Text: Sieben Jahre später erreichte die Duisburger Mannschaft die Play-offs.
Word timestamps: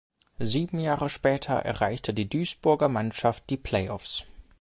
Sieben 0.39 0.79
Jahre 0.79 1.09
später 1.09 1.53
erreichte 1.53 2.11
die 2.11 2.27
Duisburger 2.27 2.89
Mannschaft 2.89 3.51
die 3.51 3.57
Play-offs. 3.57 4.23